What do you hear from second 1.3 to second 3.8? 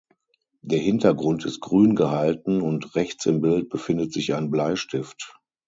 ist grün gehalten und rechts im Bild